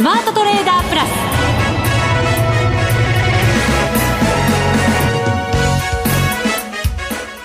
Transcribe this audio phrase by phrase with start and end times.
[0.00, 1.10] スマートトレーダープラス。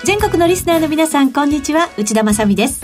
[0.04, 1.90] 全国のリスナーの皆さんこんにちは。
[1.98, 2.82] 内田まさです。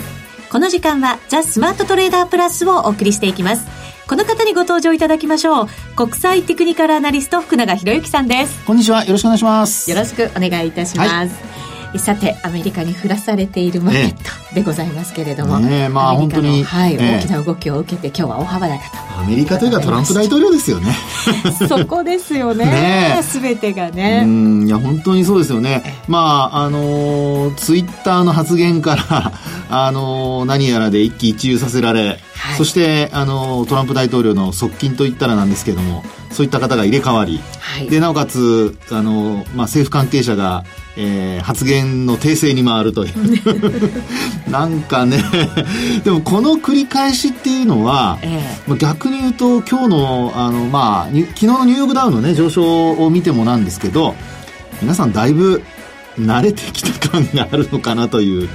[0.50, 3.66] この時間はザ・スマートトレーダープラスをお送りしていきます。
[4.06, 5.68] この方にご登場いただきましょう。
[5.96, 8.62] 国際テクニカルアナリスト福永博之さんです。
[8.66, 9.06] こんにちは。
[9.06, 9.90] よろしくお願いします。
[9.90, 20.96] よろしくお願いいたします、はいさてアメリカに降らされているマーケットでございますけれども、ねまあ、本当に、はい、大きな動きを受けて今日は大幅高とアメリカというかトランプ大統領ですよね。
[21.68, 22.64] そこですよね。
[22.64, 24.22] ね全てがね。
[24.24, 25.82] うんいや本当にそうですよね。
[26.08, 29.32] まああのツイッターの発言から
[29.70, 40.64] あの何やらで一喜一憂させられ、はい、そしてあのトランプ大統領の側近といったらなんですけれどもそういった方が入れ替わり、はい、でなおかつあの、まあ、政府関係者が
[40.96, 43.12] えー、発言の訂正に回るという。
[44.50, 45.22] なんかね
[46.04, 54.14] でもこの繰り返しっていうのは、ええ、逆に言うと今日のあの、まあ、昨日のニューヨークダウの、ね、上昇を見てもなんですけど
[54.82, 55.62] 皆さんだいぶ
[56.18, 58.50] 慣れてきた感があるのかなという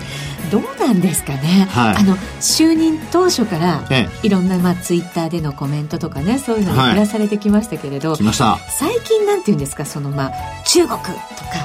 [0.51, 8.23] どうなんですかね、はい、あの就任当初から、ええ、いろんな、まあ、ツイッターでのコメントとかねそういうのに暮らされてきましたけれど、はい、
[8.69, 9.85] 最近なんていうんですか？
[9.85, 10.31] その、まあ、
[10.65, 11.13] 中国とか、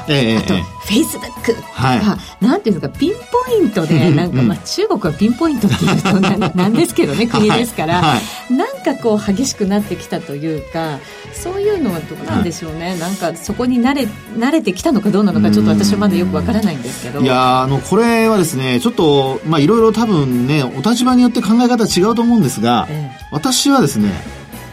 [0.08, 2.98] え、あと、フェイスブックとか、はい、なんていうんですか？
[2.98, 3.18] ピンポ
[3.54, 8.16] イントでなんか、まあ、中国はピンポイントっていうとななんですけどね 国ですから、は
[8.50, 10.98] い、なんかこう激しくなってきたというか
[11.32, 17.20] そういうのはどうなんでしょうね、はい、なんかそこに慣れ慣れてきたのかどうなのかちょっと私はまだよくわからないんですけど。
[17.20, 24.10] いやあのこれはですねちょっとまあいろいろ多分ねお立場によって考え方違うと思うんですが、ええ、私はですね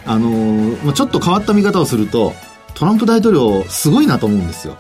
[0.06, 2.34] あのちょっと変わった見方をすると
[2.74, 4.78] トランプ大統領すごいなと思うんですよ。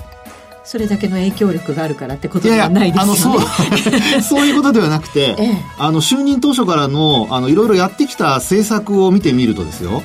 [0.63, 3.19] それだけの影響力があるからってことではないですよね。
[3.19, 10.03] いやいやそう そういうことではなくて、ええ、あの就任当初からのあのいろいろやってきた政策を見てみるとですよ。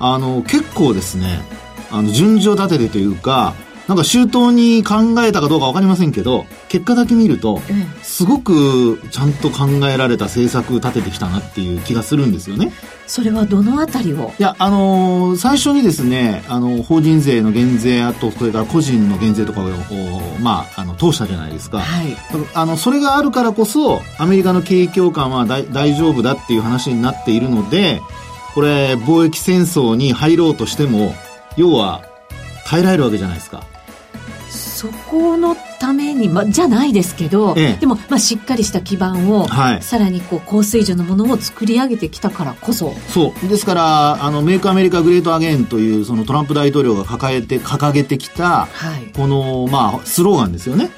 [0.00, 1.42] あの、結構ですね、
[1.92, 3.54] あの、順序立ててというか、
[3.90, 7.60] なんか周到に考えたかどうかわかりませんけど、結果だけ見ると、
[8.04, 12.72] すごくちゃんと考えられた政策立ててきたなっていう気がするんですよね。
[13.08, 14.32] それはどのあたりを？
[14.38, 19.64] いや、あのー、最初にですね、あの、法人税の減税、あと、それから個人の減税とかを、
[20.40, 21.80] まあ、あの、通したじゃないですか。
[21.80, 22.16] はい。
[22.54, 28.00] あの、それがあるからこそ、アメリカの景気況感は大丈夫だっていう話になっているので、
[28.54, 31.12] これ貿易戦争に入ろうとしても
[31.56, 32.04] 要は
[32.66, 33.64] 耐えられるわけじゃないですか
[34.80, 42.94] そこのために、ま、じゃないですけど、ええ、でも、まあ、しっかりした基盤を、はい、さらにこう高水準のものを作り上げてきたからこそ。
[43.08, 43.48] そう。
[43.48, 50.90] ですからあのメイクアメリカグレートアゲインというそのトランプ大統領が抱えて掲げてきた、はい、この、まあ、スローガンですよね。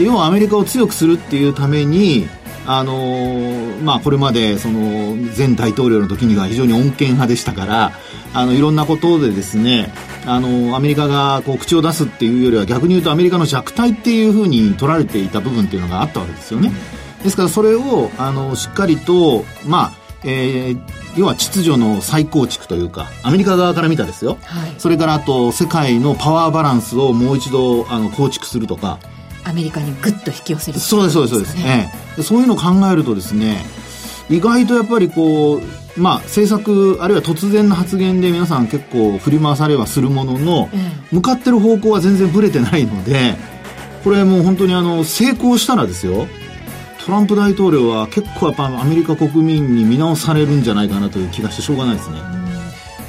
[0.00, 2.26] 要はアメリカを強くするっていうために
[2.66, 7.92] あのー、まあ、これまでその前大統領の時には非常に穏健派でしたから
[8.34, 9.92] あのいろんなことでですね
[10.26, 16.72] あのアメリカがこう口を出すっていうよりは逆に言うとアメリカの弱体っていうふうに取られていた部分っていうのがあったわけですよね。
[17.22, 20.80] ですからそれをあのしっかりと、まあえー、
[21.16, 28.98] 要は秩序の再構築というかアメリカ側から見たですよ、はい、それからあと世界のパワーバランスをもう一度あの構築するとか。
[29.44, 32.20] アメリカにぐっと引き寄せる、そうですそうですそうです、ね、え。
[32.20, 33.64] え、そういうのを考えるとですね
[34.30, 40.68] 意外とやっぱりこうまあ政策あるいは突然の発言で皆さん結構振り回されはするものの、
[41.10, 43.34] 向かってる方向は全然ぶれてないので
[44.04, 46.26] これもう本当にあの成功したらですよ
[47.04, 52.16] トランプ大統領は結構やっぱアメリカ国民に見直されるんじゃないかなという気がしてしょうがないですね。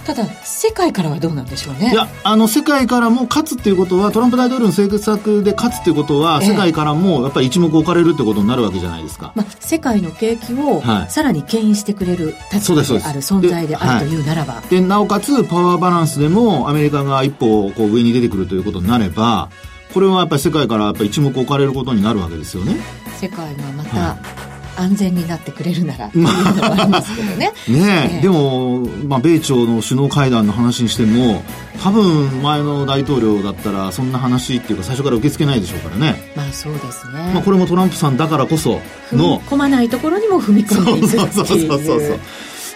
[0.10, 1.92] ただ世界からはどうなんでしょうね。
[1.92, 14.64] いやあの世界からも勝つっていうことはトランプ大統領の政策で勝つっていうことは、え世界からもやっぱり一目置かれるってことになるわけじゃないですか、まあ、世界の景気をさらに牽引してくれる立場である存在であるというならば。
[14.68, 19.50] でなおかつパワーバランスでもアメリカが一歩こう上に出てくるということになれば
[19.94, 22.78] これはやっぱり世界からやっぱり一目置かれることになるわけですよね。
[23.20, 24.16] 世界がまた、は
[24.46, 24.49] い
[24.80, 27.52] 安全になってくれるならっていうのはありますけどね。
[27.68, 31.44] ねえ、でも、まあ、米朝の首脳会談の話にしても
[31.84, 36.32] 多分前の大統領だったらそんな話っていうか最初から受け付けないでしょうからね。
[36.36, 37.32] まあそうですね。
[37.34, 38.82] まあこれもトランプさんだからこそ
[39.14, 39.40] の。
[39.40, 41.34] 踏み込まないところにも踏み込んでいくっていう。
[41.34, 42.20] そうそうそうそうそう。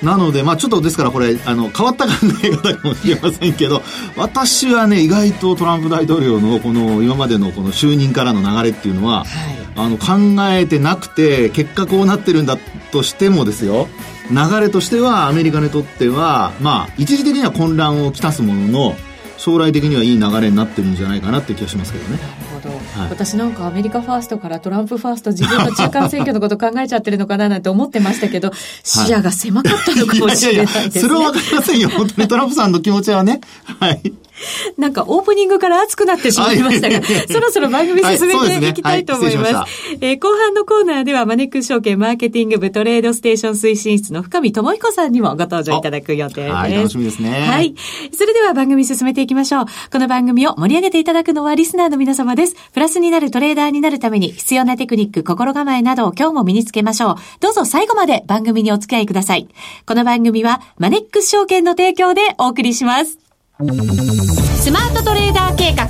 [0.04, 2.12] なので、まあちょっとですからこれ、あの、変わった考
[2.44, 3.82] え方かもしれませんけど、
[4.18, 9.28] 私はね、意外とトランプ大統領のこの今までのこの就任からの流れっていうのは、はい、
[9.76, 12.58] あの、考えてなくて、結果こうなってるんだ
[12.92, 13.88] としてもですよ、
[14.30, 18.96] 流れとしてはアメリカにとっては、まあ、一時的には混乱をきたすものの、
[19.38, 22.18] 将来的にはいい流れになってるんじゃないかなっていう気がしますけどね。
[22.18, 22.70] なるほど。
[23.02, 28.54] はい、私なんかアメリカファーストからトランプファースト自分の中間選挙のこと考えちゃってるのかななんて思ってましたけど、
[28.84, 31.02] 視野が狭かったのかもしれないですね。
[31.02, 31.90] それはわかりませんよ。
[31.90, 33.42] 本当にトランプさんの気持ちはね。
[33.66, 34.14] はい。
[34.78, 39.54] なんかオープニングから熱くなってしまいましたが、 そろそろ番組進めていきたいと思います。
[39.54, 46.54] はい、えー、後半のコーナーではマネックス証券マーケティング部トレードステーション推進室の深見智彦さんにもご登場いただく予定です。
[46.54, 47.32] はい、楽しみですね。
[47.32, 47.74] はい。
[48.16, 49.66] それでは番組進めていきましょう。
[49.92, 52.56] この番組を盛り上げていただくのはリスナーの皆様です。
[52.74, 57.16] プラスになるトレーダーになるために必要なテクニック、心構えなどを今日も身につけましょう。
[57.40, 59.48] どうぞ最後まで番組にお付き合いください。
[59.86, 63.23] この番組はマネックス証券の提供でお送りします。
[63.60, 65.84] スマートトレーダー計画、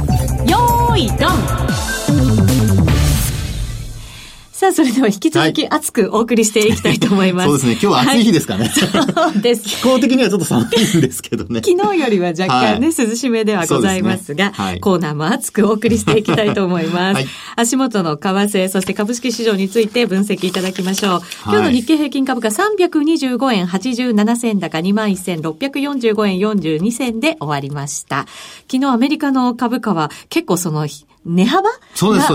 [0.43, 1.72] よーい、ドン。
[4.63, 7.47] さあ、それでは引き続き熱くお送りしていきたいと思います。
[7.51, 7.71] そうですね。
[7.73, 8.67] 今日は暑い日ですかね。
[8.67, 9.63] はい、そうです。
[9.63, 11.59] 気候的にはちょっと寒いんですけどね。
[11.61, 17.25] 昨日よりは若干ね、はい、涼しめではございますが、すねはい、コーナーも熱くお送りしていきたいと思います。
[17.57, 21.21] 足元の為替、そして株式市場について分析いただきましょう。
[21.43, 28.27] 今日の日経平均株価325円87銭高21,645円42銭で終わりました。
[28.71, 30.87] 昨日アメリカの株価は結構その
[31.25, 31.77] 値幅が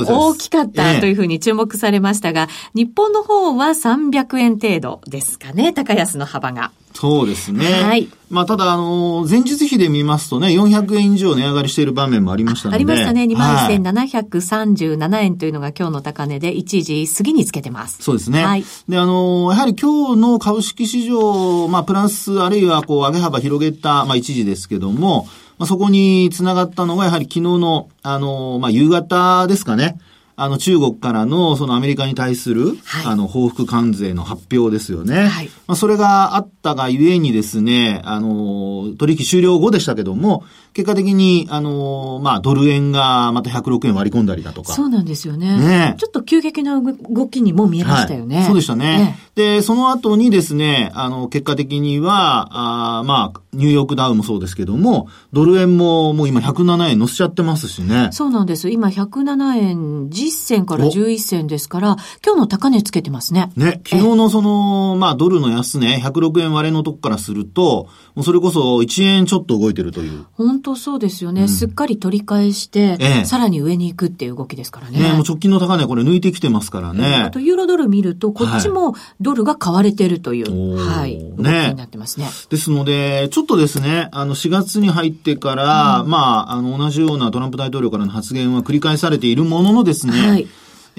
[0.06, 6.72] 大きかったというふうに注目されましたが、日本の方は300円程度ですかね、高安の幅が。
[6.94, 7.64] そうですね。
[7.64, 8.08] はい。
[8.28, 12.74] まあ、ただ、あの、前日比で見ますとね、400円以上値上がりしている場面もありましたので。
[12.74, 13.22] ありましたね。
[13.22, 18.02] 21,737円というのが今日の高値で、1時過ぎにつけてます。
[18.02, 18.44] そうですね。
[18.44, 18.64] はい。
[18.88, 29.98] で、あの、やはり今日の株式市場、まあ、プラス、あるいは、こう、上げ幅広げた、まあ、1時ですけども、まあ、そこにつながったのが、やはり昨日の、あの、まあ、夕方ですかね。
[30.40, 35.26] あの、中国からの、そのアメリカに対する、はい、あの、報復関税の発表ですよね。
[35.26, 35.50] はい。
[35.66, 40.44] まあ、それがあったがゆえにですね、あの、取引終了後でしたけども、
[40.78, 44.72] 結果的に、あの、まあ、ドル円がまた106円割り込んだりだとか。
[44.72, 45.58] そうなんですよね。
[45.58, 48.36] ねちょっと急激な動きにも見えましたよね。
[48.36, 48.98] はい、そうでしたね。
[48.98, 58.10] ねで、その後にですね、あの、結果的には、あまあ、ニューヨークダウもそうですけども、ドル円ももう今107円乗せちゃってますしね。
[58.12, 58.70] そうなんです。
[58.70, 63.50] 今107円10銭から11銭ですから、今日の高値つけてますね。
[63.56, 70.26] ね、昨日のその、まあ、ドルの安値、106円割れのとこからすると、もうそれこそ1円ちょっと動いてるという。
[70.32, 71.42] 本当そうですよね。
[71.42, 75.00] うん、すっかり取り返して、ええ、さらに上に行くっていう動きですからね。
[75.00, 77.14] ねもう直近の高値これ抜いてきてますからね。
[77.16, 82.28] あと、ユーロドル見ると、こっちもドルが買われてるという、はい、動きになってますね。
[82.50, 90.48] ですので、ちょっとですね、あの、4月に入ってから、うん、まあ、あの、同じようなトランプ大統領からの発言は繰り返されているもののですね、はい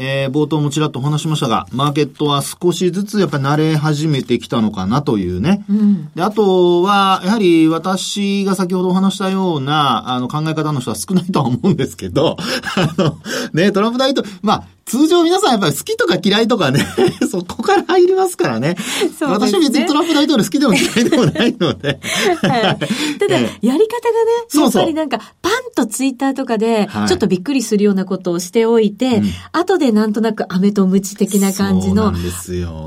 [0.02, 5.66] えー、冒頭もちらっとお話しましたが、マーケットは少しずつやっぱり慣れ始めてきたのかなというね。
[5.70, 12.38] うん、であとは、やはり私が先ほどお話したような、あの考え方の人は少ないとは思うんですけど、
[12.78, 13.18] あの、
[13.52, 16.86] ね、トランプ大統領、まあ、通常皆さんやっぱり好きとか嫌いとかね、
[17.30, 18.70] そこから入りますからね。
[18.70, 18.76] ね。
[19.22, 22.00] 私は別にトランプ大統領好きでも嫌いでもないので。
[22.42, 22.80] はい、
[23.20, 23.80] ただ、やり方がね、
[24.56, 32.14] やっぱりなんか、パンとツイッターとかで、ちょっとびっくりするようなことをしておいて、はい、後でなんとなく飴とムチ的な感じの、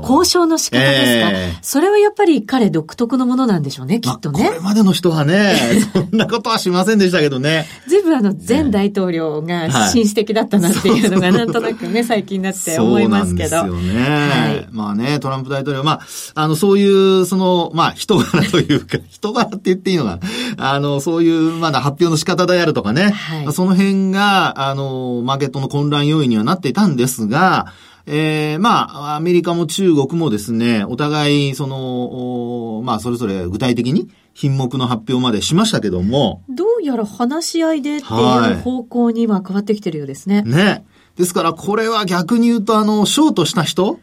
[0.01, 4.45] 交渉の仕方ですか、えー、それはやっぱり彼独特のものなんでしょうね、きっとね。
[4.45, 5.55] これまでの人はね、
[5.93, 7.67] そんなことはしませんでしたけどね。
[7.87, 13.49] 随分あの、前大統領が紳士的だったなっていうのがなんとなくね、最近になって思いますけど。
[13.49, 14.09] そうなんですよね。
[14.09, 16.01] はい、まあね、トランプ大統領、まあ、
[16.33, 20.19] あの、そういう、その、まあ、人柄 というか、人柄って言っていいのか
[20.57, 20.71] な。
[20.73, 23.11] あの、そういう、まだ発表の仕方であるとかね。
[23.11, 27.67] はい、その辺が、あの、マーケットの混乱要因にはなっていたんですが、
[28.05, 36.43] ええー、まあ、アメリカも中国もですね、お互い、その、まあ、それぞれ具体的に品目の発表までしましたけども。
[36.49, 40.41] どうやら話し合いでっていう方向には変わってきてるようですね。
[40.41, 40.85] ね。
[41.17, 43.99] ですから、これは逆に言うと、あの、ショートした人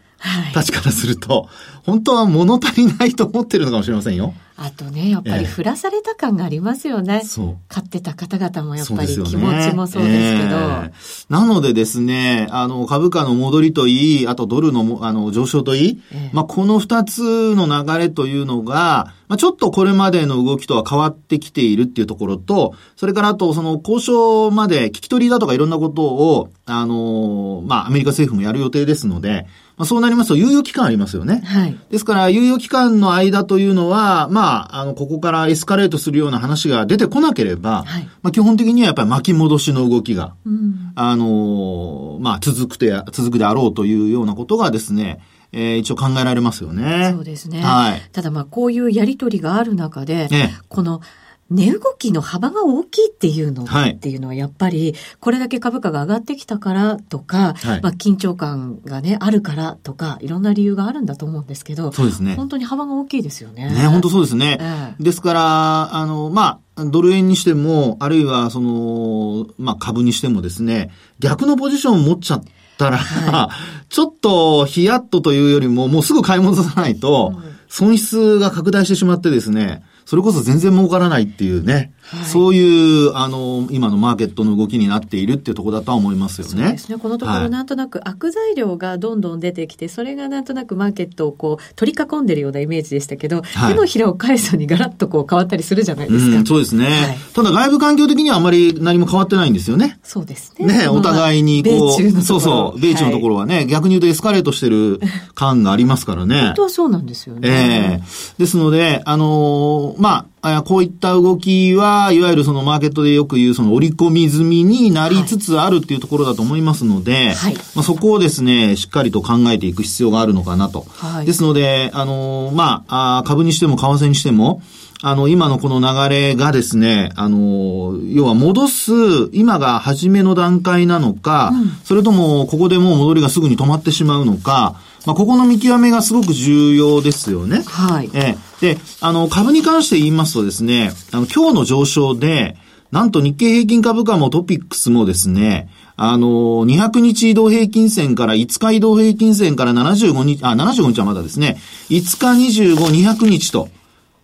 [0.54, 1.48] たちからすると、
[1.84, 4.34] 本当は物足りないと思ってるのかもしれませんよ。
[4.62, 7.22] あとね、やっぱり振らされた感がありますよね。
[7.24, 7.56] そう。
[7.68, 10.56] 買ってた方々もやっぱり気持ちもそうですけど。
[10.56, 10.92] えー、
[11.30, 29.46] なのでですね、あの、株価の戻りといい、あとドルのあの上昇といい、えー、まあ、この二つの流れというのが、まあ、ちょっとこれまでの動きとは変わってきているっていうところと、それからあと、その交渉まで聞き取りだとかいろんなことを、あの、まあ、アメリカ政府もやる予定ですので、
[29.80, 31.40] まあ、そうなりますと猶予期間ありますよね。
[31.42, 31.74] はい。
[31.88, 45.18] ですから、猶予期間の間というのは、まあ、あの、ここからエスカレートするような話が出てこなければ、はい、まあ、基本的にはやっぱり巻き戻しの動きが、うん、あの、まあ、続くて、続くであろうというようなことがですね、
[45.52, 47.12] えー、一応考えられますよね。
[47.14, 47.62] そうですね。
[47.62, 48.02] はい。
[48.12, 51.00] ただまあ、こういうやりとりがある中で、ね、この、
[51.50, 62.36] 値動きの幅が大きいっていうのっていうのはやっぱり、これだけ株価が上がってきたからとか、はい、まあ緊張感がね、あるからとか、いろんな理由があるんだと思うんですけど、そうですね。
[62.36, 63.68] 本当に幅が大きいですよね。
[63.68, 64.58] ね、本当そうですね。
[64.60, 72.44] えー、ですから、あの、まあ、ドル円にしても、あるいはその、まあ株にしてもですね、逆のポジションを持っちゃっ
[72.78, 77.34] たら、はい、 ちょっとヒヤッとというよりも、もうすぐ買い戻さないと、
[77.68, 86.50] 損失が拡大してしまってですね、それこそ全然儲からないっていうね、はい、そういう、あの、今のマーケットの動きになっているっていうところだとは思いますよね。
[86.50, 86.98] そうですね。
[86.98, 96.38] このところなんとなく悪材料がどんどん出てきて、それがなんとなくマーケットをこう取り囲んでるようなイメージでしたけど、はい、手のひらを返すにガラッとこう変わったりするじゃないですか。
[96.38, 100.00] うん、そうですね、はい、ただ外部環境的にはあまり何も変わってないんですよね。
[100.02, 100.66] そうですね。
[100.66, 104.98] ね、お互いにこう、そうそう、米中のところはね、はい、逆に言うとエスカレートしてる
[105.36, 106.40] 感がありますからね。
[106.50, 107.40] 本当はそうなんですよね。
[107.48, 120.86] ええー、ですので、あのー、まあ、こういった動きは、いわゆるそのマーケットでよく言うその織り込み済みになりつつあるっていうところだと思いますので、はい、まあ、そこをですね、しっかりと考えていく必要があるのかなと。
[120.88, 124.62] はい、ですので、あの、まあ、株にしても為替にしても、
[125.02, 128.92] あの、今のこの流れがですね、あの、要は戻す、
[129.32, 137.62] 今が初めの段階なのか、うん、それともここでもう戻りがすぐに止まってしまうのか、まあ、ここの見極めがすごく重要ですよね。
[137.66, 138.10] はい。
[138.12, 142.56] えで、あの、株に関して言いますとですね、あの、今日の上昇で、
[142.90, 153.68] なんと日経平均株価もトピックスもですね、あの、200日移動平均線から5日移動平均線から75日、あ、75日はまだですね、5日25、200日と、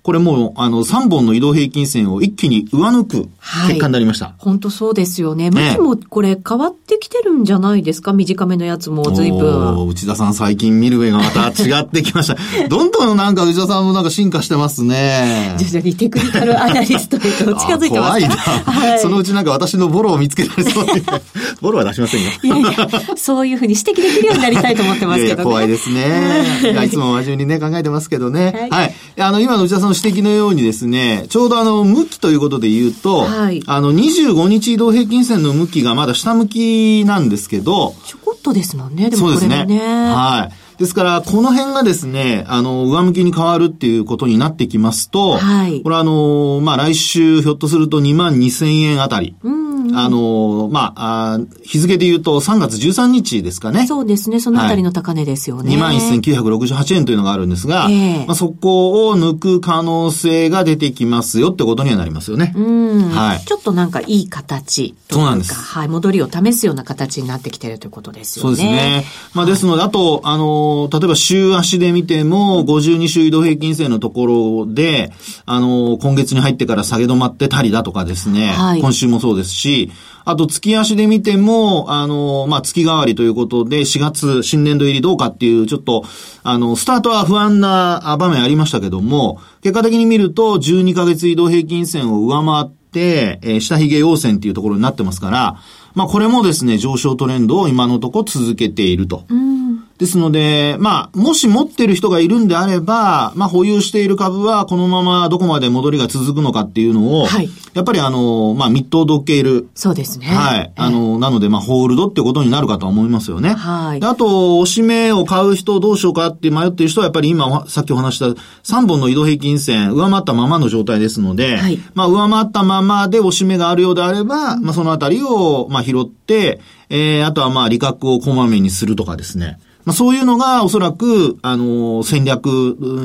[0.06, 3.28] これもう、あの、3本の移動平均線を一気に上抜く
[3.66, 4.36] 結果になりました。
[4.38, 5.50] 本、当、そうですよね。
[5.50, 8.12] 向きもこれ変わってきてるんじゃないですか？
[8.12, 9.88] 短めのやつも随分。
[9.88, 12.36] 内田さん最近見る目がまた違ってきました。
[12.70, 15.56] どんどんなんか内田さんもなんか進化してますね。
[15.58, 19.00] 徐々にテクニカルアナリストへと近づいてます怖いな、はい。
[19.00, 21.02] そのうちなんか私のボロを見つけられそうで。
[21.60, 22.30] ボロは出しませんよ。
[22.44, 25.34] いやいや、そういうふうに指摘できるようになりたいと思ってますけどね。
[25.34, 26.44] いや怖いですね。
[26.62, 28.68] いや、いつも真面目にね、考えてますけどね。
[28.70, 28.82] はい。
[28.82, 39.40] はい、あの、今の内田さんの指摘のようにですね、ちょうどあの、向きということで言うと、はい、あの、25日移動平均線の向きがまだ下向きなんですけど、ちょこっとですもんね、でもこれね。
[39.40, 39.78] そうですね。
[39.78, 40.78] はい。
[40.78, 49.34] ですから、この辺がですね、あの、上向きに変わるっていうことになってきますと、はい、これはあの、まあ、来週ひょっとすると2万2000円あたり。
[49.42, 49.66] うん
[49.98, 53.86] あの、まあ、日付で言うと3月13日ですかね。
[53.86, 54.40] そうですね。
[54.40, 55.74] そのあたりの高値ですよね。
[55.80, 62.52] はい、21,968円というのがあるんですが、えー、まあ、そこを抜く可能性が出てきますよってことにはなりますよね。
[62.54, 63.08] うん。
[63.08, 63.40] はい。
[63.40, 65.54] ちょっとなんかいい形そうなんです。
[65.54, 65.88] はい。
[65.88, 68.56] 戻りを試すような形になってきてるということですよね。
[68.56, 69.04] そうですね。
[69.32, 74.26] まあ、ですので、あと、あの、例えば週足で見ても、52週移動平均線のとこ
[74.66, 75.10] ろで、
[75.46, 79.85] あの、今月に入ってから下げ止まってたりだとかですね、はい、今週もそうですし、
[80.24, 86.04] あと月足で見ても、あの、まあ、月替わりということで、4月新年度入りどうかっていう、ちょっと、
[86.42, 95.58] あの、スタートは不安な場面ありましたけども、結果的に見ると、12ヶ月移動平均線を上回って、えー、下髭陽線っていうところになってますから、
[95.94, 99.24] まあ、これもですね、上昇トレンドを今のとこ続けていると。
[99.28, 99.65] うん
[99.98, 109.68] ですので、まあ、もし持ってる人がいるんであれば、まあ、保有している株はこのままどこまで戻りが続くのかっていうのを、はい、やっぱりあの、まあ、密投どける。
[109.74, 110.26] そうですね。
[110.26, 110.72] はい。
[110.76, 113.54] あの、なので、まあ、ホールドってことになるかと思いますよね。
[113.54, 114.04] はい。
[114.04, 121.78] あと、おしめを買う人どうしようかって迷っている人は、やっぱり今、さっきお話した3本の移動平均線、上回ったままの状態ですので、はい。
[121.94, 129.58] まあ、上回ったままでおしめがあるようであれば、まあ、そのあたりを、まあ、拾って、えー、あとはまあ、利確をこまめにするとかですね。
[129.86, 132.46] まあ、そういうのがおそらく、あの、戦略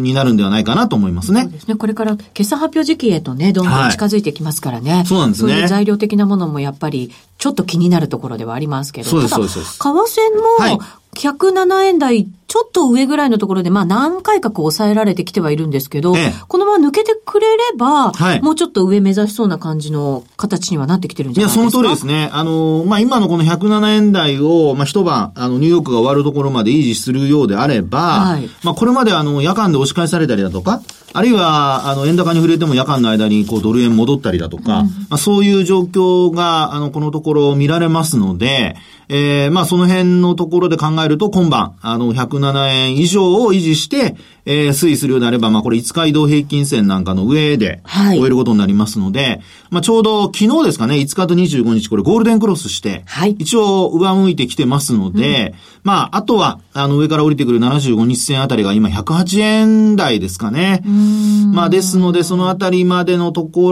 [0.02, 1.44] になるんではないかなと思いますね。
[1.44, 1.76] そうですね。
[1.76, 4.92] これから決算発表時期へとね、どんどん近づいてきますからね。
[4.96, 5.52] はい、そうなんですね。
[5.52, 9.10] そういう材料的なものもやっぱり、ちょっと気になるところではありますけど。
[9.10, 9.78] そうです、そうです。
[9.78, 10.82] 為替も、
[11.14, 21.62] 107円台ちょっと上ぐらいのところで、まあ何回かこう抑えられてきてはいるんですけど、ええ、このまま抜けてくれれば、はい、もうちょっと上目指しそうな感じの形にはなってきてるんじゃないですか？
[21.62, 22.30] いや、その通りですね。
[22.34, 30.82] あの、まあ今のこの107円台を、まあ一晩、あの、ニューヨークが終わるところまで維持するようであれば、はい、まあこれまであの、夜間で押し返されたりだとか、
[31.14, 38.78] あるいは、あの、円高に触れても夜間の間に、こう、ドル円戻ったりだとか、うん、まあ、そういう状況が、あの、このところ見られますので、
[39.10, 60.82] えー、まあ、その辺のところで考えると、今晩、あの、107円以上を維持して、えー、推移するようであれば、まあ、これ5日移動平均線なんかの上で、終えることになりますので、はい、まあ、ちょうど昨日ですかね、5日と25日、これゴールデンクロスして、はい、一応上向いてきてますので、うん、まあ、あとは、あの、上から降りてくる75日線あたりが今108円台ですかね。
[60.86, 63.72] うんまあですので、そのあたりまでのとこ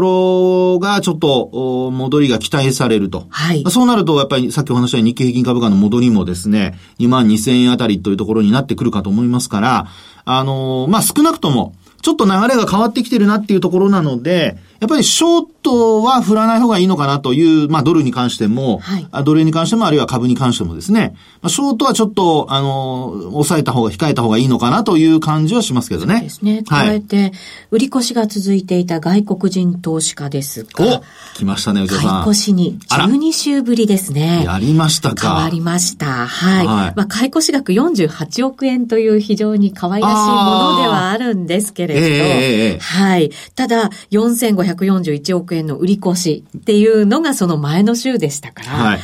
[0.75, 3.25] ろがちょっと戻りが期待されると。
[3.29, 3.63] はい。
[3.69, 9.87] そうなると、やっぱりさっきお話した日経平均株価の戻りもですね、2万2000円あたりというところにななってくるかと思いますから、
[10.25, 26.15] あのー、まあ少なくとも、ちょっと流れが変わってきてるなっていうところなので、やっぱりショートは振らない方がいいのかなという、まあドルに関しても、はい、ドル円に関しても、あるいは株に関してもですね、まあ、ショートはちょっと、あの、抑えた方が、控えた方がいいのかなという感じはしますけどね。
[26.15, 26.63] そうですね。
[26.67, 27.31] 加えて、はい、
[27.71, 31.03] 売り越しが続いていた外国人投資家ですが、お
[31.35, 32.09] 来ましたね、内田さん。
[32.23, 34.43] 買い越しに12週ぶりですね。
[34.45, 35.35] やりましたか。
[35.35, 36.05] 変わりました。
[36.27, 36.67] はい。
[36.67, 43.31] はい、まあ買い越し額48億円という非常に可愛らしいものではあるんですけれど、えー、はい。
[43.55, 48.99] ただ、4500 141億円の売り越しっていうのがその前の週でしたから、はい、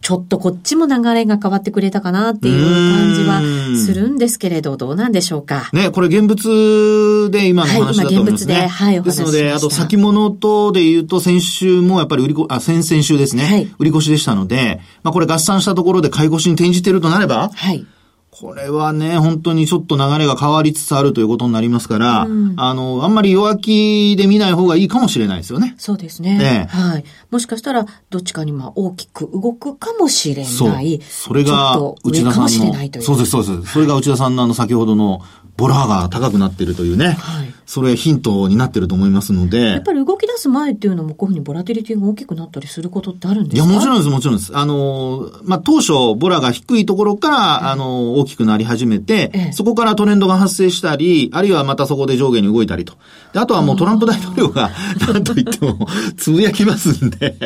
[0.00, 3.42] ちょっとこっちも流れが変わってくれたかなっていう感じは
[3.76, 5.68] するんですけれど、どうなんでしょうか。
[5.72, 8.54] ね、これ現物で今の話だと思いますね。
[8.54, 13.44] はい、今現物で、はい、お話しですので、あと先物とで言うと、先週もやっぱり売りこ、あ、先々週ですね。
[13.44, 17.84] はい、売り越しでしたので、まあこれ合算したところで買い越しに転じてるとなれば、はい。
[18.30, 25.74] これはね、本当にちょっと流れが変わりつつあるということになりますから、うん、あの、あんまり弱気で見ない方がいいかもしれないですよね。
[25.78, 26.38] そうですね。
[26.38, 27.04] ねはい。
[27.30, 30.44] もしかしたら、どっちかにまあ大きく動くかもしれない。
[30.52, 30.72] そう。
[31.08, 33.02] それが、内田さんの。
[33.02, 33.72] そうです、そうです。
[33.72, 35.22] それが内田さんのあの、先ほどの、
[35.58, 39.58] ボラが高くなっているというね、はい、それヒントになってると思いますので。
[39.72, 43.66] やっぱり動き出す前っていうのもこういうふうにボラティリティが大きくなったりすることってあるんですか？
[43.66, 44.56] いや、もちろんです、もちろんです。
[44.56, 52.94] あの、まあ、当初、ボラが低いところから、あの、大きくなり始めて、ええ、そこからトレンドが発生したり、あるいはまたそこで上下に動いたりと。
[53.32, 54.70] であとはもうトランプ大統領が、
[55.12, 55.86] なんと言っても、
[56.16, 57.36] つぶやきますんで、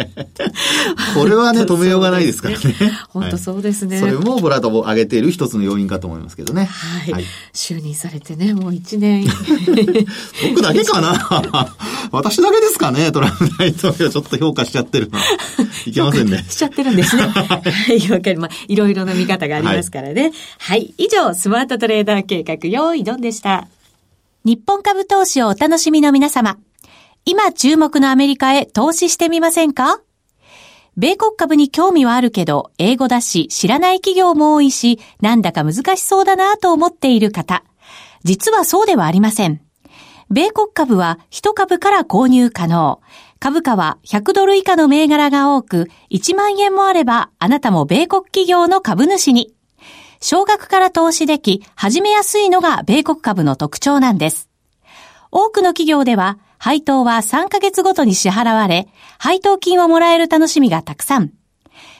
[1.16, 2.75] これはね、止めようがないですからね。
[3.09, 3.99] 本当そうですね。
[3.99, 6.66] それもボラと上げている一つの要因かと思いますけどね。
[6.66, 7.12] はい。
[7.12, 9.25] はい、就任されてね、もう一年。
[10.50, 11.28] 僕だけかな？
[12.11, 13.12] 私だけですかね？
[13.12, 15.18] トランプ大統領ちょっと評価しちゃってるの。
[15.87, 16.44] いけませんね。
[16.49, 17.23] しちゃってるんですね。
[17.23, 20.23] はい、わかりまいろいろな見方がありますからね。
[20.23, 20.94] はい、はい。
[20.99, 23.68] 以上、スマートトレーダー計画、用意ドンでした。
[24.45, 26.58] 日本株投資をお楽しみの皆様。
[27.25, 30.00] 今注目のアメリカへ投資してみませんか？
[30.97, 37.62] 米国株に興味はあるけど、英語だし、知らない企業も多いし、なんだか難しそうだなと思っている方。
[38.25, 39.61] 実はそうではありません。
[40.30, 43.00] 米国株は1株から購入可能。
[43.39, 49.52] 株価は100ドル以下の銘柄が多く、1万円もあればあなたも米国企業の株主に。
[50.21, 54.49] 少額から投資でき、始めやすいのが米国株の特徴なんです。
[55.30, 58.87] 多くの企業では、配当は3ヶ月ごとに支払われ、
[59.19, 61.32] 配当金をもらえる楽しみがたくさん。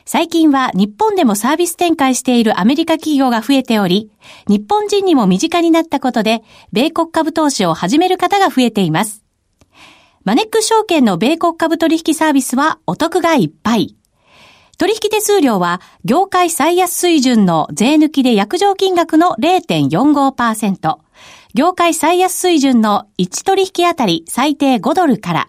[0.05, 4.11] 最近は日本でもサービス展開しているアメリカ企業が増えており、
[4.49, 9.23] 日本人にも身近になったことで、米国株投資を始める方が増えています。
[10.25, 13.97] マネック証券の米国株取引サービスはお得がいっぱい。
[14.79, 20.99] 取引手数料は業界最安水準の税抜きで約定金額の0.45%、
[21.55, 25.49] 業界最安水準の1取引あたり最低5ドルから、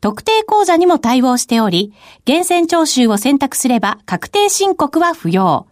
[0.00, 1.92] 特定口座にも対応しており、
[2.24, 5.66] 厳選徴収を選択すれば確定申告は不要。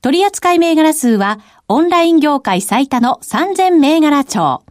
[0.00, 4.62] 取扱銘柄数はオンライン業界最多の3000銘柄帳。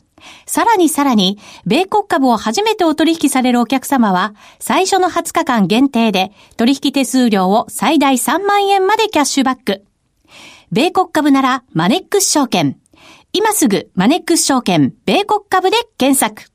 [0.45, 9.83] さらにさらに、米国株を初めてお取引されるお客様は、最初の20日間限定で、取引手数料を最大3万円までキャッシュバック。
[10.71, 12.77] 米国株なら、マネックス証券。
[13.33, 16.54] 今すぐ、マネックス証券、米国株で検索。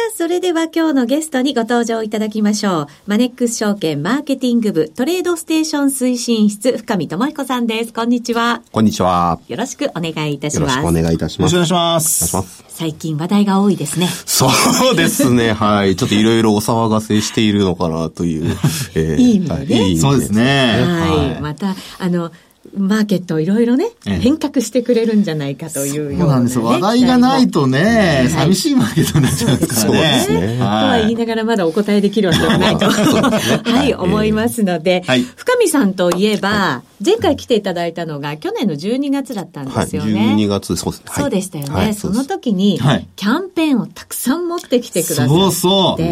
[0.00, 2.86] さあ、それでは今日のゲストにご登場いただきましょう。
[3.06, 7.92] マネックス証券マーケティング部トレードステーション推進室深見智彦さんです。
[7.92, 8.62] こんにちは。
[8.72, 9.38] こんにちは。
[9.46, 10.78] よろしくお願いいたします。
[10.78, 11.54] よろしくお願いいたします。
[11.54, 12.64] よろしくお願いします。
[12.68, 14.06] 最近話題が多いですね。
[14.06, 14.48] そ
[14.92, 15.52] うですね。
[15.52, 15.96] はい。
[16.00, 18.56] ちょっといろいろお騒がせしているのかなという。
[18.96, 19.88] えー、いい意味でね。
[19.90, 20.76] いいそうですね。
[20.82, 21.42] はい。
[21.42, 22.32] また、あの、
[22.76, 26.64] マーケットをいろいろね、変革してくれるんじゃないかというような、ね、そうなんですよ。
[26.64, 29.74] 話題がないとね、寂しいマーケットになっちゃうからね。
[29.74, 30.58] そうですね。
[30.58, 35.02] とは言いながらまだお答えできるわけがないと、 はい、思いますので、
[35.36, 40.34] 深見さんといえば、前回来ていただいたのが去年の12月だったんですよね。
[40.36, 41.12] 12月、そうですね。
[41.14, 41.92] そうでしたよね。
[41.94, 42.78] その時に、
[43.16, 46.02] キャンペーンをたくさん持ってきてくださって、そうそう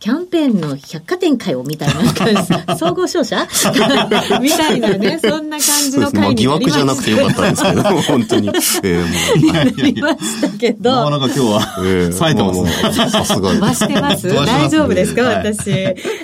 [0.00, 2.34] キャンペーンの百貨店会をみたいな感じ、
[2.78, 3.46] 総合商社？
[4.40, 6.70] みたいなね、そんな感じの会になりました。
[6.70, 8.48] 疑惑じゃなくてよかったんですけど、 本当に。
[8.48, 9.52] えー、もう。
[9.52, 10.90] なりましたけど。
[10.90, 13.10] なかなか今日は、えー、冴えてますね。
[13.10, 15.70] さすが増してます大丈夫ですか、私。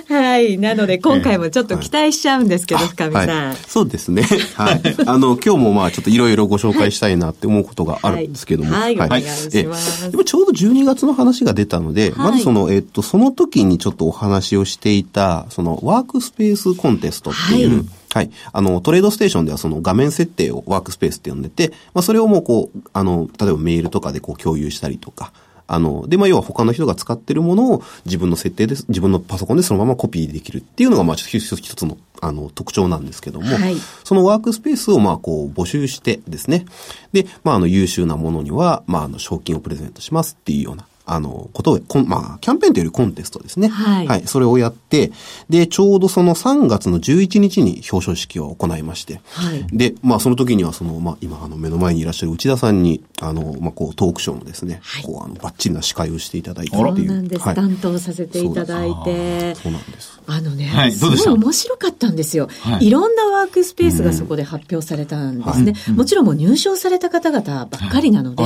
[0.09, 0.57] はい。
[0.57, 3.55] なので、今回もちょっと期待しちゃうんですけど、深見さん。
[3.67, 4.14] そうですね。
[4.55, 4.81] はい。
[5.05, 8.73] あの、今日もまあ、ちょっといろいろご紹介したいなって思うことがあるんですけども。
[8.73, 8.95] はい。
[8.95, 9.07] はい。
[9.07, 10.11] お願いします。
[10.11, 18.31] でもちょうど12月の話が出たので、まずその、えっと、その時にちょっとお話をしていた、その、ワークスペースコンテストっていう、はい。
[18.53, 25.33] あの、トレードステーションではその画面設定をワークスペースって呼んでて、まあ、それをもうこう、あの、例えばメールとかでこう共有したりとか、
[25.67, 36.65] あの、で、まあ、要は他の人が使ってるものを自分の設定で、自分のパソコンでそのままコピーできるっていうのが、まあ、一つ一つの、あの、特徴なんですけども、はい、そのワークスペースを、まあ、こう、募集してですね、
[37.13, 43.67] で、まあ、あの、優秀なものには、まあ、あの、賞金をプレゼントしますっていうような、あの、ことを、まあ、キャンペーンというよりコンテストですね。
[43.67, 44.07] はい。
[44.07, 44.27] はい。
[44.27, 45.11] それをやって、
[45.49, 49.65] で、ちょうどその3月の11日に表彰式を行いまして、はい。
[49.71, 57.07] で、まあ、その時にはその、まあ、今、あの、目の前にいらっしゃる内田さんに、あの、まあ、こう、トークショーのですね、はい、こう、あの、バッチリな司会をしていただいてっていう。
[57.07, 57.41] そうなんです。
[57.43, 59.55] はい、担当させていただいて。
[59.55, 60.15] そうなんです。
[60.27, 62.49] あのね、はい、すごい面白かったんですよ。
[62.61, 62.87] はい。
[62.87, 65.73] いろんなワークスペースがそこで発表されたんですね。
[65.89, 68.43] うん、もちろんもう入賞された方々ばっかりなので、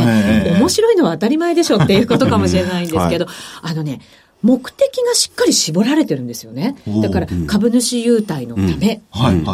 [0.59, 3.25] 面白いのは当たり前でしょっていうことかもしれないんですけど、
[3.61, 3.99] あのね、
[4.41, 6.75] 目的がしっかり絞られてるんですよね。
[7.01, 9.01] だから株主優待のため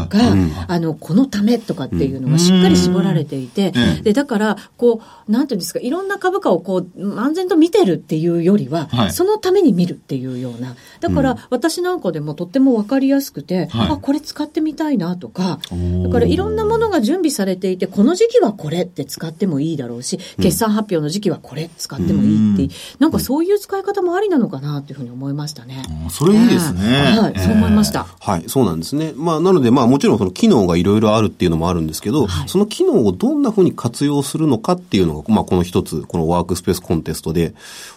[0.07, 0.19] が、
[0.67, 10.75] あの、このためとかっていうのがしっかり絞られていて、で、だから、こう、なんていうんですか、いろんな株価をこう、安全と見てるっていうよりは、そのために見るっていうような。
[10.99, 15.59] だから、私なんかでもとってもわかりやすくて、あ、これ使ってみたいなとか、
[16.03, 25.83] だからいろんなものが準備されていて、この時期はこれって使ってもいいだろうし、決算発表の時期はこれ使ってもいいって、なんかそういう使い方もありなのかななっていうふうに思いましたね。
[26.09, 26.81] それいいですね。
[27.19, 28.05] はい、そう思いました。
[28.19, 29.13] はい、そうなんですね。
[29.15, 37.53] まあ、なので、まあ、もちろんその機能がいろいろあるっていうのもあるんですけど、はい、その機能をどんなふうに活用するのかっていうのが、まあ、この一つ、このワークスペースコンテストで、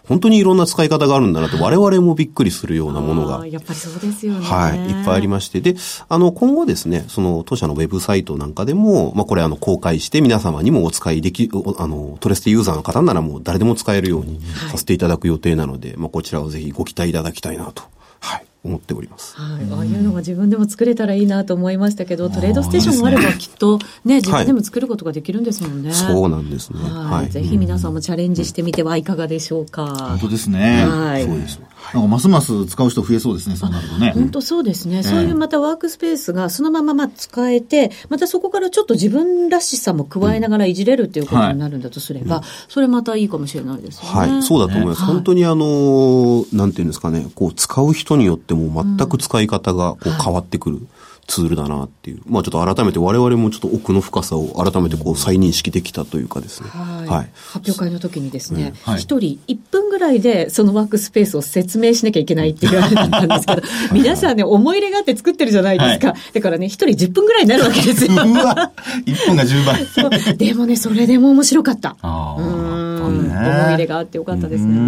[0.06, 3.46] 本当にいろんな使い方があるんだなと、我々もびっくりするようなものが。
[3.46, 4.44] やっぱりそうですよね。
[4.44, 5.60] はい、いっぱいありまして。
[5.60, 5.76] で、
[6.08, 17.82] あの、今後ですね、その当社のウェブサイトなんかでも、まあ、これあの、公開して皆様にもお使いでき、あの、トレステユーザーの方ならもう誰でも使えるようにさせていただく予定なので、はい、まあ、こちらをぜひご期待いただきたいなと。
[18.20, 18.47] はい。
[18.64, 19.36] 思っております。
[19.36, 19.66] はい。
[19.70, 25.92] ああいうのが自分でも作れたらいいなと思いましたけど、トレードステーションがあればきっとね、自分でも作ることができるんですもんね。
[25.92, 26.80] そうなんですね。
[26.80, 27.30] はい。
[27.30, 29.86] ぜひ皆さんもチャレンジしてみてはいかがでしょうか。
[29.86, 30.84] 本当ですね。
[30.86, 31.24] はい。
[31.24, 31.60] そうです。
[31.94, 34.12] なんかますます使う人増えそうですね、そうなるとね。
[34.14, 35.02] 本当そうですね。
[35.02, 44.08] そういうまたワークスペースがそのままま使えて、またそこからちょっと自分らしさも加えながらいじれるっていうことになるんだとすれば、それまたいいかもしれないですね。
[44.08, 44.42] はい。
[44.42, 45.02] そうだと思います。
[45.02, 50.86] 本当にあの、なんていうんですかね、こう使う人によっても全く使い方がこう変わってくる。
[51.28, 52.22] ツールだなっていう。
[52.26, 56.70] まあちょっと改めて我々もちょっと奥の深さを改めてこう再認識できたというかですね。
[56.70, 57.06] はい。
[57.06, 66.08] はい、発表会の時にですね、一、うんはい、人1分ぐらいでそのワークスペースを説明しなきゃいけないって言われたんですけど、 皆さんね、思い入れがあって作ってるじゃないですか。
[66.08, 68.12] はい、だからね、一人10分ぐらいになるわけですよ。
[68.12, 68.72] うわ
[69.04, 69.86] !1 分が10倍。
[69.86, 70.36] そう。
[70.36, 71.94] でもね、それでも面白かった。
[72.00, 72.88] あうん。
[73.02, 74.78] 思い入れがあってよかったですね。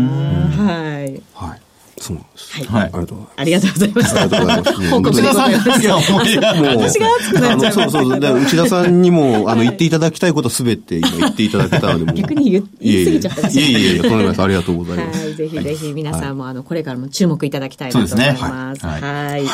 [0.57, 1.23] はい。
[1.35, 1.61] はい。
[2.01, 2.65] そうなんです。
[2.67, 2.91] はい。
[3.37, 4.19] ありがとうございます。
[4.19, 4.91] ありがとうございます。
[4.91, 5.69] 報告でございます。
[5.69, 7.73] 私が熱くなっちゃう。
[7.73, 8.19] そうそう。
[8.19, 14.39] 内田さんにも、あの、言っていただきたいことすべて今言っていただけたので、逆に言い過ぎちゃったいえいえいえ、とんでもない。
[14.39, 15.27] ありがとうございます。
[15.27, 15.35] はい。
[15.35, 18.87] ぜひぜひ皆さんも、あの、これからも注目いただきたいなと思います。
[18.87, 19.45] はい。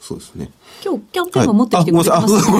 [0.00, 0.50] そうですね。
[0.84, 2.52] 今日、キャンペーンを持ってきてくれてます、はい、ご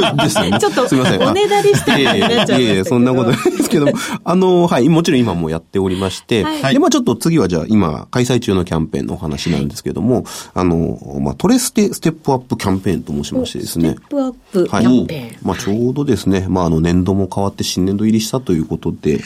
[0.00, 0.58] めんなさい。
[0.58, 1.22] ちょっと、すみません。
[1.22, 3.86] おねだりしたいやいやいや、そんなことないですけど。
[3.86, 3.92] も、
[4.24, 13.90] あの、はい、もちろん今もやっておりまして、はい、で、まあちょっと次はじゃあ今、開催中のキャンペーンのお話なんですけども、はい、あの、まあトレステステップアップキャンペーンと申しましてですね。
[13.90, 15.22] ステップアップキャンペーン。
[15.22, 19.22] はい、まあちょうどですね、まああの、年度も変わって新年度入りしたということで、はい、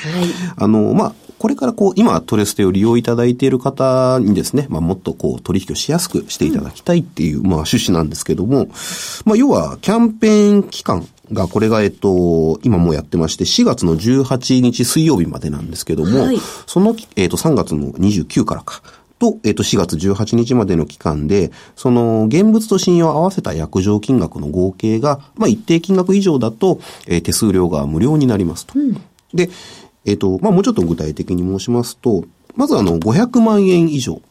[0.56, 8.68] あの、まあ、これからこう、今トレステを利用いただいている方にですね、まあ、もっとこう、取引をしやすくしていただきたいっていう、まあ、趣旨なんですけども、
[9.24, 18.82] まあ、要は、キャンペーン期間が、これが、えっと、今もうやってまして、4月の18日水曜日までなんですけども、はい、その、えっと、3月の29からか、
[19.18, 28.78] と、えっ、と、4月18日までの期間で、その、現物と信用を合わせた約定金額の合計が、まあ、一定金額以上だと、えー、手数料が無料になりますと。
[28.78, 29.00] うん、
[29.32, 29.48] で、
[30.06, 34.22] えっ、と、まあ、もうちょっと具体的に申しますと、まずあの、500万円以上、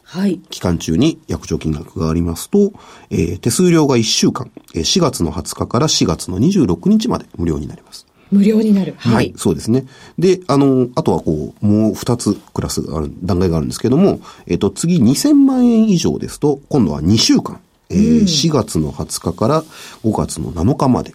[0.50, 2.72] 期間中に約定金額がありますと、
[3.10, 8.06] えー、手数料が1週間、4月の20日から4月の26日まで無料になります。
[8.32, 8.94] 無料になる。
[8.98, 9.34] はい、はい。
[9.36, 9.86] そうですね。
[10.18, 17.60] で、あの、あとはこう、もう二つクラスがある、段階があるんですけども、えっ、と、次2000万円以上ですと、今度は2週間。
[17.88, 19.62] えー、うん、4月の20日から
[20.02, 21.14] 5月の7日まで。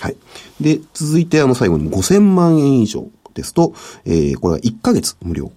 [0.00, 0.16] はい。
[0.60, 3.06] で、続いてあの最後に5000万円以上
[3.38, 3.72] ですと、
[4.04, 5.50] えー、これは1ヶ月無料。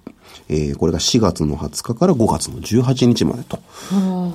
[0.47, 3.59] えー、これが4月の20日から5月の18日までと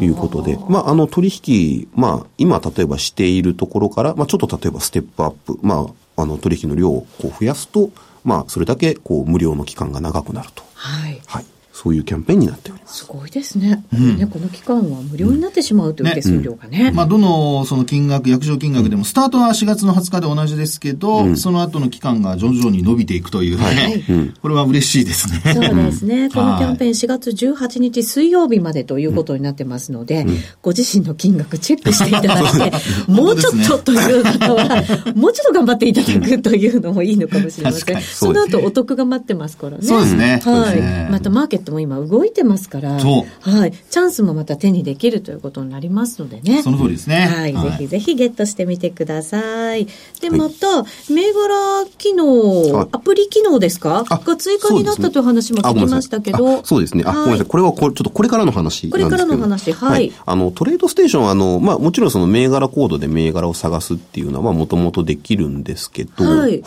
[0.02, 7.90] いうことで、まあ、あの取引、まあ、今例えばしているところから、まあ、ちょっと例えばステップアップ、まあ、あの取引の量をこう増やすと、
[8.24, 10.62] まあ、それだけこう無料の期間が長くなると。
[10.74, 11.20] はい。
[11.26, 11.44] はい。
[11.76, 13.00] そういうキャンペーンになっております。
[13.00, 13.84] すごいですね。
[13.92, 16.84] うん、ねこの期間は無料になってしまうという手数料がね。
[16.84, 25.52] ねまあ、どのその金額、約定金額でも、スタートは4月の20日で同じですけど、うん、その後の期間が徐々に伸びていくというね、はい、これは嬉しいですね。
[25.52, 26.30] そうですね。
[26.30, 30.24] このキャンペーン4月18日水曜日までということになってますので、
[30.62, 32.72] ご自身の金額チェックしていただいて、
[33.06, 34.82] もうちょっとという方は、
[35.14, 38.00] もうちょっと頑張っていただくというのもいいのかもしれません。
[38.00, 39.82] その後お得が待ってますからね。
[39.82, 40.40] そうですね。
[40.42, 41.12] はい。
[41.12, 46.62] またマーケットも今動いてますから、はい、チャンスもまた手にできるということになりますのでね。
[46.62, 47.26] その通りですね。
[47.26, 49.86] はい、はい、ぜひぜひゲットしてみてください。
[50.20, 54.04] で、また、銘柄機能、アプリ機能ですか？
[54.08, 56.64] が追加になったという話も聞きましたけど。
[56.64, 57.04] そうですね。
[57.06, 57.46] あ、ごめんなさい。
[57.46, 60.12] これはこれ、ちょっとこれからの話これからの話、はい。
[60.24, 66.62] あの、トレードステーションあの、まあ、もちろんその銘柄コードで銘柄を探すっていうのは、まあ、もともとできるんですけど、はい、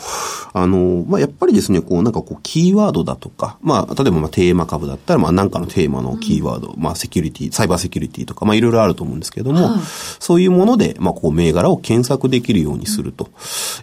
[0.52, 9.80] あの、まあ、やっぱりですね、こう、なんかこう、キーワードだとか、まあ、例えばまあ、テーマ株だったら、まあ、なんかのテーマのキーワード、うん、まあ、セキュリティ、サイバーセキュリティとか、まあ、いろいろあると思うんですけども、はい、
[10.18, 13.30] そういうもので、まあ、こう、銘柄を検索できるようにすると、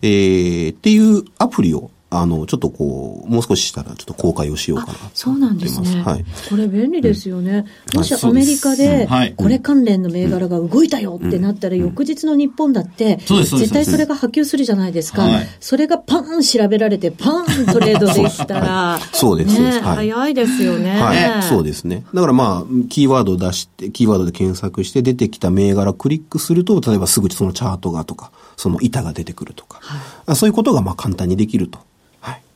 [0.02, 6.02] えー、っていうアプリをあの、ちょっとこう、もう少ししたらちょっと公開をしようかなそうなんですね。
[6.04, 6.26] はい。
[6.50, 7.66] これ便利ですよね。
[7.94, 15.28] うん、もしアメリカで、これ関連の銘柄が動いたよってなったら、翌日の日本だって、絶対それが波及するじゃないですか。
[15.60, 21.02] それがパン調べられて、パントレードできたら、 そうです、ね、早いですよね。
[21.02, 21.44] はい。
[21.44, 22.06] そうですね。
[22.14, 29.80] だからまあ、キーワードを出して、キーワードで検索して出てきた銘柄クリックすると、例えばすぐそのチャートがとか、その板が出てくるとか、
[30.26, 31.80] はい、そういうことがまあ簡単にできると。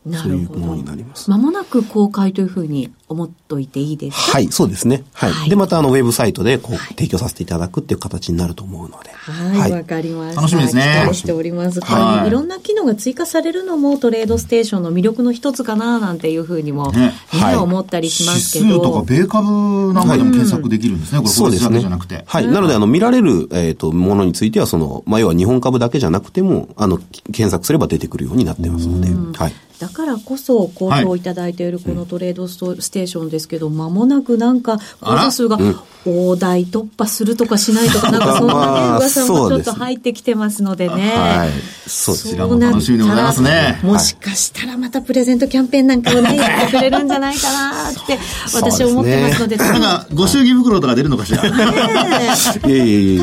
[0.04, 1.30] そういうものになります。
[1.30, 4.38] まもなく公開というふうに思っといていいですか？
[4.38, 5.04] はい、そうですね。
[5.14, 5.32] はい。
[5.32, 9.12] はい、で、またあの、ウェブサイトでこう、はい、提供させていただくっていう形になると思うので。
[9.12, 10.42] はい、わ、かりました。
[10.42, 11.02] 楽しみですね。
[11.04, 11.82] 期待しております。
[11.82, 12.28] はい。
[12.28, 18.66] いろんな機能が追加されるのもトレードステーションの魅力の一つかななんていうふうにも、ね、はい、思ったりしますけど。
[18.66, 21.20] 指数とか米株なんかでも検索できるんですね。
[21.20, 21.80] これ、そうですね。
[21.80, 22.24] じゃなくて。
[22.26, 22.48] はい。
[22.48, 29.54] なので、あの、見られる、えっ、と、ものについては、その、まあ、要は日本株だけじゃなくても、あの、検索すれば出てくるようになってますので、はい。
[29.82, 32.60] だからこそ好評いただいているこのトレードス
[32.92, 35.58] テーションですけど、間、もなくなんか口座数が
[36.06, 40.94] 大台突破するとかしないとか、なんかそんなね、噂もちょっと入ってきてますのでね。
[41.18, 41.50] はい。
[41.90, 43.80] そうちらも楽しみでございますね。
[43.82, 48.20] もしかしたらまたプレゼントキャンペーンなんかをね、やってくれるんじゃないかなって
[48.54, 49.58] 私思ってますので。
[49.58, 51.42] なんか、ご祝儀袋とか出るのかしら？
[51.42, 51.48] 多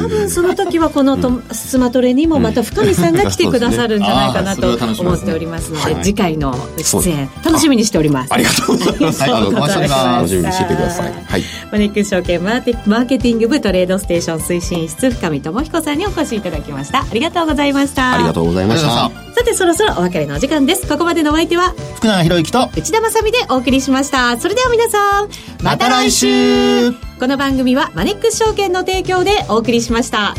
[0.09, 8.33] 分その時はこのとスマトレにもまた深見さんが来てくださるんじゃないかなと思っておりますので、次回の出演楽しみにしております。
[8.33, 9.23] ありがとうございます。
[9.23, 9.31] はい。
[9.31, 11.13] 楽しみにしててください。
[11.13, 11.43] はい。
[11.73, 17.01] マネックス証券マーテマーケティング部トレードステーション推進室深見智彦さんにお越しいただきました。
[17.01, 18.15] ありがとうございました。
[18.15, 18.89] ありがとうございました。
[18.89, 19.11] さ
[19.45, 20.87] てそろそろお別れのお時間です。
[20.87, 24.39] ここまでのお相手は福永博之と内田まさでお送りしました。
[24.39, 25.29] それでは皆さん
[25.63, 27.09] また来週。
[27.19, 30.37] この番組はマネックス証券の提供でお送りしました